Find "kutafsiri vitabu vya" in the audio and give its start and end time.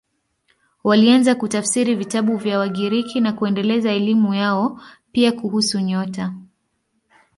1.35-2.59